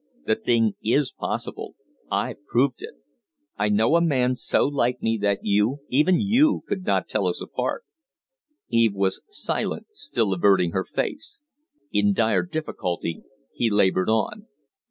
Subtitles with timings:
[0.25, 1.75] The thing is possible
[2.11, 2.95] I've proved it.
[3.59, 7.39] I know a man so like me that you, even you, could not tell us
[7.39, 7.83] apart."
[8.69, 11.37] Eve was silent, still averting her face.
[11.91, 13.21] In dire difficulty
[13.53, 14.47] he labored on.